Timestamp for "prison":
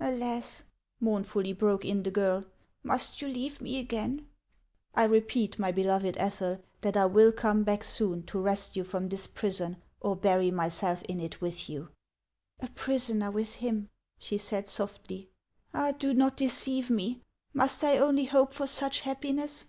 9.28-9.80